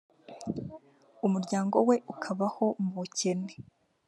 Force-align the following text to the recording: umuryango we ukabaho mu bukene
umuryango 1.25 1.77
we 1.87 1.95
ukabaho 2.13 2.65
mu 2.81 2.89
bukene 2.97 3.51